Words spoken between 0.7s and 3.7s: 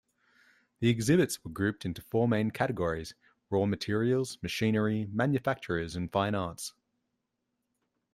The exhibits were grouped into four main categories-Raw